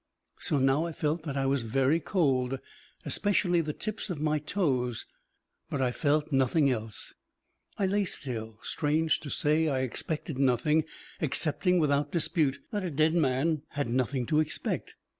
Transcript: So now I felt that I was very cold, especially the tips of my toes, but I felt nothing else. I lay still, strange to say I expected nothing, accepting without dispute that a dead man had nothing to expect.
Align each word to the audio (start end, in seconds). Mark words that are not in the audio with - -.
So 0.39 0.57
now 0.57 0.87
I 0.87 0.93
felt 0.93 1.21
that 1.25 1.37
I 1.37 1.45
was 1.45 1.61
very 1.61 1.99
cold, 1.99 2.59
especially 3.05 3.61
the 3.61 3.71
tips 3.71 4.09
of 4.09 4.19
my 4.19 4.39
toes, 4.39 5.05
but 5.69 5.79
I 5.79 5.91
felt 5.91 6.31
nothing 6.31 6.71
else. 6.71 7.13
I 7.77 7.85
lay 7.85 8.05
still, 8.05 8.57
strange 8.63 9.19
to 9.19 9.29
say 9.29 9.67
I 9.67 9.81
expected 9.81 10.39
nothing, 10.39 10.85
accepting 11.21 11.77
without 11.77 12.11
dispute 12.11 12.57
that 12.71 12.81
a 12.83 12.89
dead 12.89 13.13
man 13.13 13.61
had 13.73 13.89
nothing 13.91 14.25
to 14.25 14.39
expect. 14.39 14.95